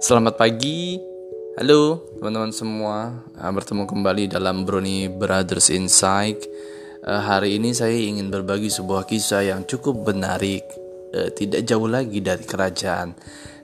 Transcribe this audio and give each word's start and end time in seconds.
Selamat 0.00 0.40
pagi, 0.40 0.96
halo 1.60 2.00
teman-teman 2.16 2.56
semua. 2.56 3.20
Ah, 3.36 3.52
bertemu 3.52 3.84
kembali 3.84 4.32
dalam 4.32 4.64
Brony 4.64 5.12
Brothers 5.12 5.68
Insight. 5.68 6.40
Uh, 7.04 7.20
hari 7.20 7.60
ini 7.60 7.76
saya 7.76 7.92
ingin 7.92 8.32
berbagi 8.32 8.72
sebuah 8.72 9.04
kisah 9.04 9.44
yang 9.44 9.68
cukup 9.68 10.08
menarik, 10.08 10.64
uh, 11.12 11.28
tidak 11.36 11.68
jauh 11.68 11.84
lagi 11.84 12.24
dari 12.24 12.40
kerajaan, 12.40 13.12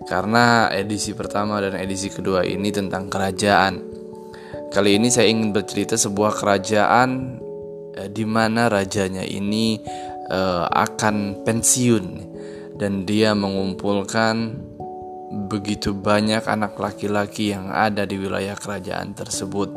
karena 0.04 0.68
edisi 0.76 1.16
pertama 1.16 1.56
dan 1.64 1.72
edisi 1.80 2.12
kedua 2.12 2.44
ini 2.44 2.68
tentang 2.68 3.08
kerajaan. 3.08 3.80
Kali 4.68 5.00
ini 5.00 5.08
saya 5.08 5.32
ingin 5.32 5.56
bercerita 5.56 5.96
sebuah 5.96 6.36
kerajaan 6.36 7.40
uh, 7.96 8.08
di 8.12 8.28
mana 8.28 8.68
rajanya 8.68 9.24
ini 9.24 9.80
akan 10.68 11.46
pensiun 11.46 12.06
dan 12.76 13.06
dia 13.06 13.30
mengumpulkan 13.30 14.58
begitu 15.36 15.92
banyak 15.92 16.48
anak 16.48 16.80
laki-laki 16.80 17.52
yang 17.52 17.68
ada 17.68 18.08
di 18.08 18.16
wilayah 18.16 18.56
kerajaan 18.56 19.12
tersebut. 19.12 19.68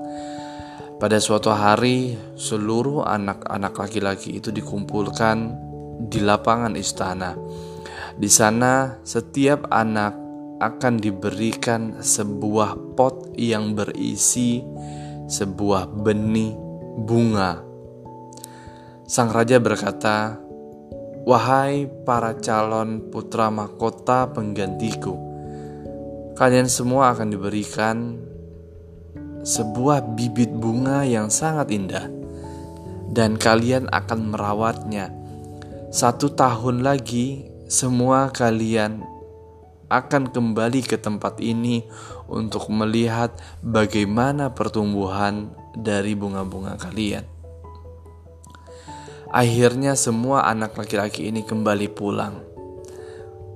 Pada 1.00 1.16
suatu 1.20 1.52
hari, 1.52 2.20
seluruh 2.36 3.08
anak-anak 3.08 3.72
laki-laki 3.72 4.40
itu 4.40 4.52
dikumpulkan 4.52 5.56
di 6.08 6.20
lapangan 6.24 6.76
istana. 6.76 7.36
Di 8.20 8.28
sana, 8.28 9.00
setiap 9.04 9.72
anak 9.72 10.16
akan 10.60 11.00
diberikan 11.00 12.04
sebuah 12.04 13.00
pot 13.00 13.32
yang 13.40 13.80
berisi 13.80 14.60
sebuah 15.32 15.88
benih 16.04 16.52
bunga. 17.00 17.64
Sang 19.08 19.32
raja 19.32 19.56
berkata, 19.64 20.36
"Wahai 21.24 21.88
para 22.04 22.36
calon 22.44 23.08
putra 23.08 23.48
mahkota 23.48 24.36
penggantiku, 24.36 25.29
kalian 26.40 26.72
semua 26.72 27.12
akan 27.12 27.36
diberikan 27.36 28.16
sebuah 29.44 30.16
bibit 30.16 30.48
bunga 30.56 31.04
yang 31.04 31.28
sangat 31.28 31.68
indah, 31.68 32.08
dan 33.12 33.36
kalian 33.36 33.92
akan 33.92 34.32
merawatnya. 34.32 35.12
Satu 35.92 36.32
tahun 36.32 36.80
lagi, 36.80 37.44
semua 37.68 38.32
kalian 38.32 39.04
akan 39.92 40.32
kembali 40.32 40.86
ke 40.88 40.96
tempat 40.96 41.44
ini 41.44 41.84
untuk 42.32 42.72
melihat 42.72 43.36
bagaimana 43.60 44.56
pertumbuhan 44.56 45.52
dari 45.76 46.16
bunga-bunga 46.16 46.80
kalian. 46.80 47.28
Akhirnya, 49.28 50.00
semua 50.00 50.48
anak 50.48 50.80
laki-laki 50.80 51.28
ini 51.28 51.44
kembali 51.44 51.92
pulang. 51.92 52.40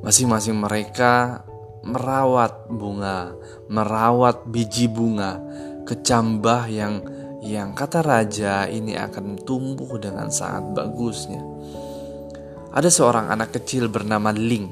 Masing-masing 0.03 0.59
mereka 0.59 1.45
merawat 1.83 2.71
bunga, 2.71 3.35
merawat 3.67 4.47
biji 4.47 4.87
bunga, 4.87 5.39
kecambah 5.83 6.71
yang 6.71 7.03
yang 7.43 7.75
kata 7.75 7.99
raja 7.99 8.71
ini 8.71 8.95
akan 8.95 9.35
tumbuh 9.43 9.99
dengan 9.99 10.31
sangat 10.31 10.71
bagusnya. 10.71 11.43
Ada 12.73 12.87
seorang 12.87 13.29
anak 13.29 13.53
kecil 13.59 13.91
bernama 13.91 14.31
Ling. 14.31 14.71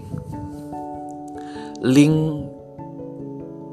Ling 1.84 2.16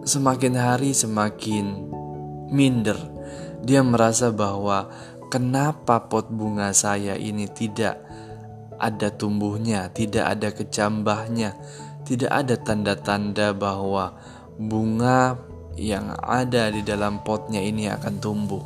semakin 0.03 0.55
hari 0.59 0.91
semakin 0.93 1.89
minder. 2.51 2.99
Dia 3.63 3.87
merasa 3.87 4.35
bahwa 4.35 4.91
kenapa 5.31 6.11
pot 6.11 6.27
bunga 6.29 6.75
saya 6.75 7.15
ini 7.15 7.47
tidak 7.47 8.03
ada 8.79 9.15
tumbuhnya, 9.15 9.91
tidak 9.95 10.25
ada 10.27 10.49
kecambahnya, 10.55 11.55
tidak 12.09 12.33
ada 12.33 12.57
tanda-tanda 12.57 13.53
bahwa 13.53 14.17
bunga 14.57 15.37
yang 15.77 16.17
ada 16.25 16.73
di 16.73 16.81
dalam 16.81 17.21
potnya 17.21 17.61
ini 17.61 17.93
akan 17.93 18.15
tumbuh. 18.17 18.65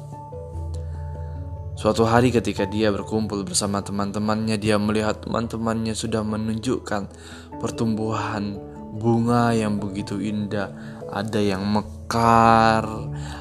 Suatu 1.74 2.06
hari 2.06 2.30
ketika 2.30 2.62
dia 2.62 2.94
berkumpul 2.94 3.42
bersama 3.42 3.82
teman-temannya, 3.82 4.54
dia 4.62 4.78
melihat 4.78 5.26
teman-temannya 5.26 5.98
sudah 5.98 6.22
menunjukkan 6.22 7.10
pertumbuhan 7.58 8.54
bunga 8.94 9.50
yang 9.50 9.82
begitu 9.82 10.22
indah. 10.22 10.70
Ada 11.12 11.42
yang 11.42 11.66
mekar, 11.66 12.86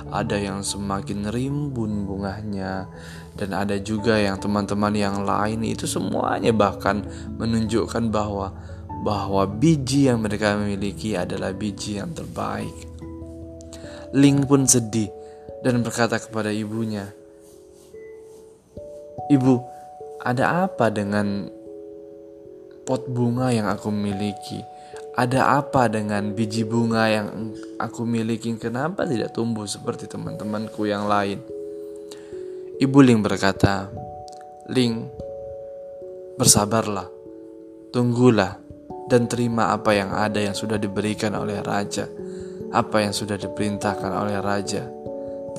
ada 0.10 0.36
yang 0.36 0.66
semakin 0.66 1.30
rimbun 1.30 2.04
bunganya, 2.10 2.90
dan 3.38 3.56
ada 3.56 3.80
juga 3.80 4.20
yang 4.20 4.42
teman-teman 4.42 4.92
yang 4.92 5.24
lain 5.24 5.64
itu 5.64 5.88
semuanya 5.88 6.52
bahkan 6.52 7.08
menunjukkan 7.40 8.12
bahwa 8.12 8.52
bahwa 9.02 9.50
biji 9.50 10.06
yang 10.06 10.22
mereka 10.22 10.54
miliki 10.62 11.18
adalah 11.18 11.50
biji 11.58 11.98
yang 11.98 12.14
terbaik. 12.14 12.74
Ling 14.14 14.46
pun 14.46 14.70
sedih 14.70 15.10
dan 15.66 15.82
berkata 15.82 16.22
kepada 16.22 16.54
ibunya, 16.54 17.10
"Ibu, 19.34 19.56
ada 20.22 20.70
apa 20.70 20.94
dengan 20.94 21.50
pot 22.86 23.10
bunga 23.10 23.50
yang 23.50 23.66
aku 23.66 23.90
miliki? 23.90 24.62
Ada 25.18 25.60
apa 25.60 25.90
dengan 25.90 26.38
biji 26.38 26.62
bunga 26.64 27.10
yang 27.10 27.52
aku 27.82 28.06
miliki? 28.06 28.54
Kenapa 28.62 29.04
tidak 29.10 29.34
tumbuh 29.34 29.66
seperti 29.66 30.06
teman-temanku 30.06 30.86
yang 30.86 31.10
lain?" 31.10 31.42
Ibu 32.78 32.98
Ling 33.02 33.22
berkata, 33.26 33.90
"Ling, 34.70 35.10
bersabarlah, 36.38 37.06
tunggulah 37.94 38.71
dan 39.12 39.28
terima 39.28 39.76
apa 39.76 39.92
yang 39.92 40.16
ada 40.16 40.40
yang 40.40 40.56
sudah 40.56 40.80
diberikan 40.80 41.36
oleh 41.36 41.60
raja, 41.60 42.08
apa 42.72 43.04
yang 43.04 43.12
sudah 43.12 43.36
diperintahkan 43.36 44.08
oleh 44.08 44.40
raja. 44.40 44.88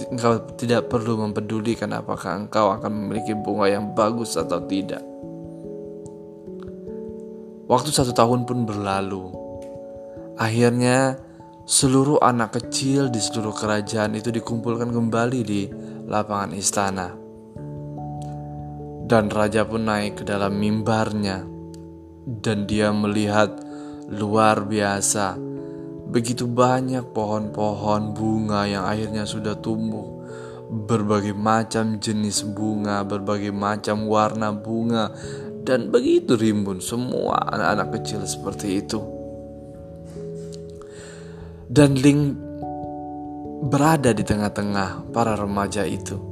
Engkau 0.09 0.57
tidak 0.57 0.89
perlu 0.89 1.21
mempedulikan 1.21 1.93
apakah 1.93 2.41
engkau 2.41 2.73
akan 2.73 2.89
memiliki 2.89 3.37
bunga 3.37 3.69
yang 3.69 3.93
bagus 3.93 4.41
atau 4.41 4.57
tidak. 4.65 5.05
Waktu 7.69 7.93
satu 7.93 8.17
tahun 8.17 8.49
pun 8.49 8.65
berlalu. 8.65 9.29
Akhirnya 10.41 11.21
seluruh 11.69 12.25
anak 12.25 12.57
kecil 12.57 13.13
di 13.13 13.21
seluruh 13.21 13.53
kerajaan 13.53 14.17
itu 14.17 14.33
dikumpulkan 14.33 14.89
kembali 14.89 15.41
di 15.45 15.69
lapangan 16.09 16.57
istana. 16.57 17.09
Dan 19.05 19.29
raja 19.29 19.69
pun 19.69 19.85
naik 19.85 20.21
ke 20.21 20.23
dalam 20.25 20.57
mimbarnya 20.57 21.52
dan 22.27 22.65
dia 22.71 22.95
melihat 22.95 23.59
luar 24.13 24.67
biasa. 24.67 25.39
Begitu 26.13 26.45
banyak 26.45 27.11
pohon-pohon 27.17 28.13
bunga 28.13 28.69
yang 28.69 28.85
akhirnya 28.85 29.25
sudah 29.25 29.57
tumbuh. 29.59 30.21
Berbagai 30.73 31.37
macam 31.37 32.01
jenis 32.01 32.49
bunga, 32.49 33.05
berbagai 33.05 33.53
macam 33.53 34.09
warna 34.09 34.57
bunga, 34.57 35.13
dan 35.63 35.93
begitu 35.93 36.37
rimbun 36.37 36.81
semua 36.81 37.45
anak-anak 37.53 37.89
kecil 38.01 38.25
seperti 38.25 38.81
itu. 38.81 39.01
Dan 41.69 41.97
Ling 41.97 42.37
berada 43.69 44.17
di 44.17 44.25
tengah-tengah 44.25 45.13
para 45.13 45.37
remaja 45.37 45.85
itu 45.85 46.32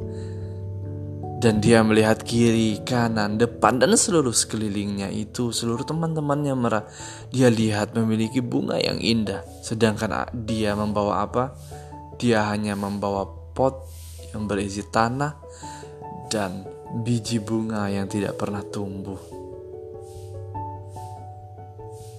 dan 1.40 1.64
dia 1.64 1.80
melihat 1.80 2.20
kiri, 2.20 2.84
kanan, 2.84 3.40
depan, 3.40 3.80
dan 3.80 3.96
seluruh 3.96 4.36
sekelilingnya 4.36 5.08
itu 5.08 5.56
seluruh 5.56 5.88
teman-temannya 5.88 6.52
merah. 6.52 6.84
Dia 7.32 7.48
lihat 7.48 7.96
memiliki 7.96 8.44
bunga 8.44 8.76
yang 8.76 9.00
indah, 9.00 9.40
sedangkan 9.64 10.28
dia 10.36 10.76
membawa 10.76 11.24
apa? 11.24 11.56
Dia 12.20 12.44
hanya 12.52 12.76
membawa 12.76 13.24
pot 13.56 13.88
yang 14.36 14.44
berisi 14.44 14.84
tanah 14.84 15.32
dan 16.28 16.68
biji 17.00 17.40
bunga 17.40 17.88
yang 17.88 18.04
tidak 18.04 18.36
pernah 18.36 18.60
tumbuh. 18.60 19.18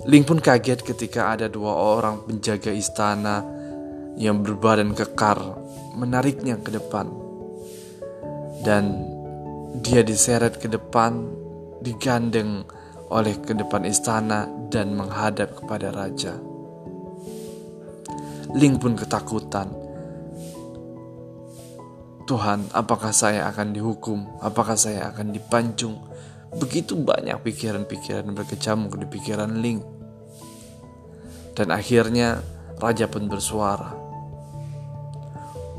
Ling 0.10 0.26
pun 0.26 0.42
kaget 0.42 0.82
ketika 0.82 1.30
ada 1.38 1.46
dua 1.46 1.78
orang 1.78 2.26
penjaga 2.26 2.74
istana 2.74 3.46
yang 4.18 4.42
berbadan 4.42 4.98
kekar 4.98 5.38
menariknya 5.94 6.58
ke 6.58 6.74
depan 6.74 7.22
dan 8.62 9.11
dia 9.80 10.04
diseret 10.04 10.60
ke 10.60 10.68
depan, 10.68 11.32
digandeng 11.80 12.68
oleh 13.08 13.40
ke 13.40 13.56
depan 13.56 13.88
istana 13.88 14.48
dan 14.68 14.96
menghadap 15.00 15.56
kepada 15.64 15.96
raja. 15.96 16.36
Ling 18.52 18.76
pun 18.76 19.00
ketakutan. 19.00 19.72
Tuhan, 22.28 22.68
apakah 22.76 23.16
saya 23.16 23.48
akan 23.48 23.72
dihukum? 23.72 24.40
Apakah 24.44 24.76
saya 24.76 25.12
akan 25.12 25.32
dipancung? 25.32 26.00
Begitu 26.52 27.00
banyak 27.00 27.40
pikiran-pikiran 27.40 28.28
berkecamuk 28.36 29.00
di 29.00 29.08
pikiran 29.08 29.60
Ling. 29.64 29.80
Dan 31.56 31.72
akhirnya 31.72 32.44
raja 32.80 33.08
pun 33.08 33.32
bersuara. 33.32 33.96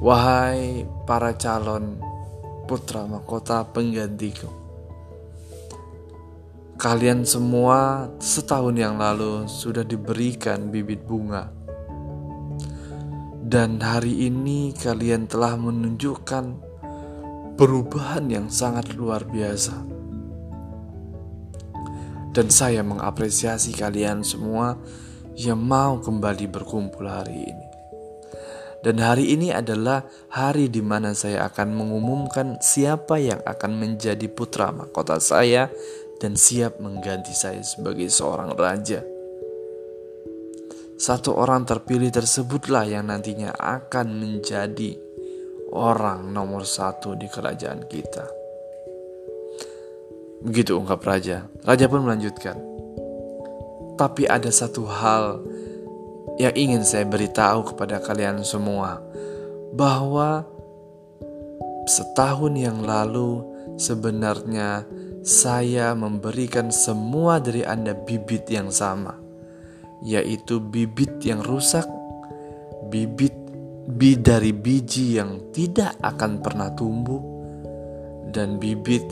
Wahai 0.01 0.85
para 1.05 1.37
calon 1.37 2.12
putra 2.67 3.05
mahkota 3.07 3.67
penggantiku. 3.69 4.49
Kalian 6.79 7.23
semua 7.23 8.11
setahun 8.19 8.75
yang 8.75 8.99
lalu 8.99 9.47
sudah 9.47 9.87
diberikan 9.87 10.73
bibit 10.75 11.07
bunga. 11.07 11.55
Dan 13.43 13.79
hari 13.79 14.27
ini 14.27 14.75
kalian 14.75 15.31
telah 15.31 15.55
menunjukkan 15.55 16.45
perubahan 17.55 18.27
yang 18.27 18.47
sangat 18.51 18.99
luar 18.99 19.23
biasa. 19.29 19.77
Dan 22.33 22.49
saya 22.49 22.81
mengapresiasi 22.83 23.77
kalian 23.77 24.25
semua 24.25 24.75
yang 25.37 25.61
mau 25.61 26.01
kembali 26.01 26.49
berkumpul 26.49 27.05
hari 27.05 27.47
ini. 27.47 27.72
Dan 28.83 28.99
hari 28.99 29.31
ini 29.31 29.55
adalah 29.55 30.03
hari 30.27 30.67
di 30.67 30.83
mana 30.83 31.15
saya 31.15 31.47
akan 31.47 31.71
mengumumkan 31.71 32.59
siapa 32.59 33.15
yang 33.23 33.39
akan 33.47 33.79
menjadi 33.79 34.27
putra 34.27 34.75
mahkota 34.75 35.23
saya 35.23 35.71
dan 36.19 36.35
siap 36.35 36.83
mengganti 36.83 37.31
saya 37.31 37.63
sebagai 37.63 38.11
seorang 38.11 38.59
raja. 38.59 39.07
Satu 40.99 41.35
orang 41.35 41.63
terpilih 41.63 42.11
tersebutlah 42.11 42.87
yang 42.87 43.07
nantinya 43.07 43.55
akan 43.55 44.19
menjadi 44.19 44.99
orang 45.71 46.35
nomor 46.35 46.67
satu 46.67 47.15
di 47.15 47.27
kerajaan 47.31 47.87
kita. 47.87 48.27
Begitu 50.43 50.75
ungkap 50.75 50.99
raja. 51.07 51.47
Raja 51.63 51.87
pun 51.87 52.03
melanjutkan. 52.03 52.59
Tapi 53.95 54.27
ada 54.27 54.51
satu 54.51 54.87
hal 54.91 55.43
yang 56.41 56.55
ingin 56.57 56.83
saya 56.85 57.05
beritahu 57.05 57.75
kepada 57.75 58.01
kalian 58.01 58.41
semua 58.47 59.03
bahwa 59.73 60.45
setahun 61.89 62.53
yang 62.57 62.85
lalu 62.85 63.45
sebenarnya 63.77 64.87
saya 65.23 65.95
memberikan 65.95 66.75
semua 66.75 67.39
dari 67.39 67.63
Anda 67.63 67.95
bibit 67.95 68.51
yang 68.51 68.75
sama, 68.75 69.15
yaitu 70.03 70.59
bibit 70.59 71.23
yang 71.23 71.41
rusak, 71.41 71.87
bibit 72.91 73.35
bi 73.83 74.15
dari 74.19 74.55
biji 74.55 75.19
yang 75.19 75.51
tidak 75.55 75.95
akan 76.03 76.43
pernah 76.43 76.71
tumbuh, 76.75 77.23
dan 78.35 78.59
bibit 78.59 79.07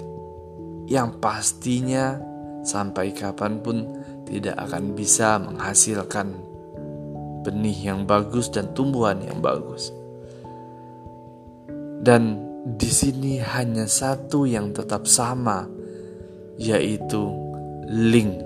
yang 0.90 1.22
pastinya 1.22 2.18
sampai 2.66 3.14
kapan 3.14 3.62
pun 3.62 3.86
tidak 4.26 4.58
akan 4.58 4.98
bisa 4.98 5.38
menghasilkan 5.38 6.49
benih 7.40 7.92
yang 7.92 8.04
bagus 8.04 8.52
dan 8.52 8.72
tumbuhan 8.76 9.20
yang 9.24 9.40
bagus. 9.40 9.92
Dan 12.00 12.50
di 12.64 12.88
sini 12.88 13.40
hanya 13.40 13.88
satu 13.88 14.44
yang 14.44 14.72
tetap 14.76 15.08
sama, 15.08 15.64
yaitu 16.60 17.32
ling. 17.88 18.36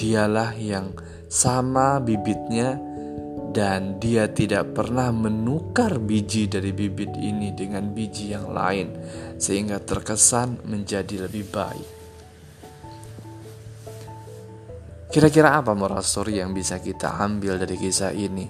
Dialah 0.00 0.56
yang 0.56 0.96
sama 1.28 2.00
bibitnya 2.00 2.80
dan 3.50 3.98
dia 3.98 4.30
tidak 4.30 4.72
pernah 4.72 5.10
menukar 5.12 5.98
biji 5.98 6.46
dari 6.46 6.70
bibit 6.70 7.12
ini 7.18 7.50
dengan 7.52 7.90
biji 7.90 8.32
yang 8.32 8.48
lain 8.54 8.94
sehingga 9.36 9.82
terkesan 9.82 10.62
menjadi 10.64 11.28
lebih 11.28 11.50
baik. 11.50 11.99
Kira-kira 15.10 15.58
apa 15.58 15.74
moral 15.74 16.06
story 16.06 16.38
yang 16.38 16.54
bisa 16.54 16.78
kita 16.78 17.18
ambil 17.18 17.58
dari 17.58 17.74
kisah 17.74 18.14
ini? 18.14 18.46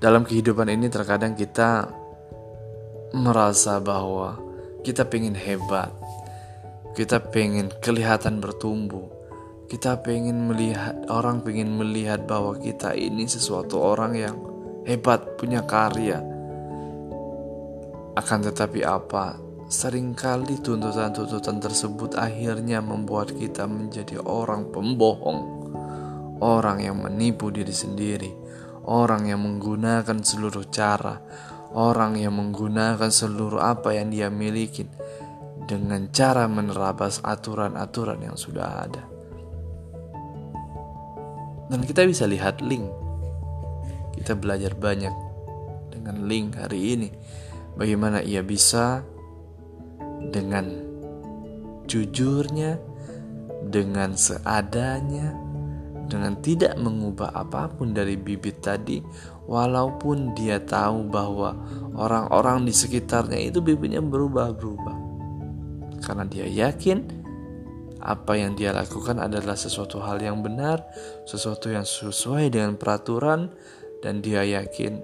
Dalam 0.00 0.24
kehidupan 0.24 0.72
ini 0.72 0.88
terkadang 0.88 1.36
kita 1.36 1.92
merasa 3.12 3.76
bahwa 3.76 4.40
kita 4.80 5.04
pengen 5.04 5.36
hebat, 5.36 5.92
kita 6.96 7.20
pengen 7.28 7.68
kelihatan 7.84 8.40
bertumbuh, 8.40 9.04
kita 9.68 10.00
pengen 10.00 10.48
melihat 10.48 10.96
orang 11.12 11.44
pengen 11.44 11.76
melihat 11.76 12.24
bahwa 12.24 12.56
kita 12.56 12.96
ini 12.96 13.28
sesuatu 13.28 13.84
orang 13.84 14.16
yang 14.16 14.36
hebat 14.88 15.36
punya 15.36 15.60
karya. 15.68 16.24
Akan 18.16 18.40
tetapi 18.40 18.80
apa 18.80 19.51
Seringkali 19.72 20.60
tuntutan-tuntutan 20.60 21.56
tersebut 21.56 22.20
akhirnya 22.20 22.84
membuat 22.84 23.32
kita 23.32 23.64
menjadi 23.64 24.20
orang 24.20 24.68
pembohong, 24.68 25.40
orang 26.44 26.84
yang 26.84 27.00
menipu 27.00 27.48
diri 27.48 27.72
sendiri, 27.72 28.28
orang 28.84 29.32
yang 29.32 29.40
menggunakan 29.40 30.20
seluruh 30.20 30.68
cara, 30.68 31.24
orang 31.72 32.20
yang 32.20 32.36
menggunakan 32.36 33.08
seluruh 33.08 33.64
apa 33.64 33.96
yang 33.96 34.12
dia 34.12 34.28
miliki 34.28 34.84
dengan 35.64 36.12
cara 36.12 36.44
menerabas 36.52 37.24
aturan-aturan 37.24 38.20
yang 38.20 38.36
sudah 38.36 38.68
ada. 38.76 39.02
Dan 41.72 41.80
kita 41.88 42.04
bisa 42.04 42.28
lihat 42.28 42.60
link. 42.60 42.84
Kita 44.20 44.36
belajar 44.36 44.76
banyak 44.76 45.16
dengan 45.88 46.28
link 46.28 46.60
hari 46.60 46.92
ini. 46.92 47.08
Bagaimana 47.72 48.20
ia 48.20 48.44
bisa 48.44 49.00
dengan 50.30 50.70
jujurnya, 51.90 52.78
dengan 53.66 54.14
seadanya, 54.14 55.34
dengan 56.06 56.36
tidak 56.44 56.76
mengubah 56.76 57.32
apa 57.32 57.72
pun 57.72 57.96
dari 57.96 58.20
bibit 58.20 58.60
tadi, 58.60 59.00
walaupun 59.48 60.36
dia 60.36 60.60
tahu 60.60 61.08
bahwa 61.08 61.56
orang-orang 61.96 62.68
di 62.68 62.74
sekitarnya 62.74 63.50
itu 63.50 63.64
bibitnya 63.64 64.04
berubah-berubah. 64.04 64.96
Karena 66.02 66.26
dia 66.26 66.44
yakin 66.44 67.22
apa 68.02 68.34
yang 68.34 68.58
dia 68.58 68.74
lakukan 68.74 69.22
adalah 69.22 69.54
sesuatu 69.54 70.02
hal 70.02 70.18
yang 70.18 70.42
benar, 70.42 70.82
sesuatu 71.22 71.70
yang 71.70 71.86
sesuai 71.86 72.50
dengan 72.50 72.74
peraturan, 72.74 73.54
dan 74.02 74.18
dia 74.18 74.42
yakin 74.42 74.98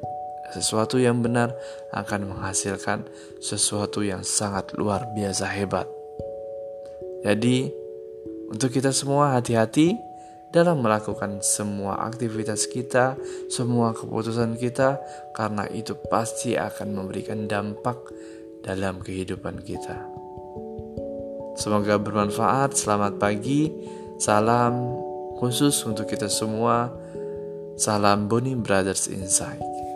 sesuatu 0.55 0.97
yang 0.97 1.21
benar 1.21 1.53
akan 1.93 2.35
menghasilkan 2.35 3.05
sesuatu 3.39 4.05
yang 4.05 4.25
sangat 4.25 4.73
luar 4.77 5.09
biasa 5.13 5.49
hebat. 5.49 5.89
Jadi, 7.25 7.69
untuk 8.49 8.73
kita 8.73 8.95
semua 8.95 9.37
hati-hati 9.37 9.93
dalam 10.49 10.81
melakukan 10.81 11.45
semua 11.45 12.01
aktivitas 12.09 12.65
kita, 12.71 13.21
semua 13.53 13.93
keputusan 13.93 14.57
kita, 14.57 14.97
karena 15.37 15.69
itu 15.69 15.93
pasti 16.09 16.57
akan 16.57 16.97
memberikan 16.97 17.45
dampak 17.45 18.01
dalam 18.65 19.05
kehidupan 19.05 19.61
kita. 19.61 20.09
Semoga 21.59 21.99
bermanfaat. 21.99 22.79
Selamat 22.79 23.19
pagi, 23.19 23.69
salam 24.17 24.95
khusus 25.37 25.75
untuk 25.85 26.07
kita 26.07 26.31
semua. 26.31 26.89
Salam 27.79 28.27
Boni 28.27 28.59
Brothers 28.59 29.07
Inside. 29.11 29.88